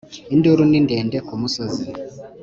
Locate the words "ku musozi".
1.27-1.85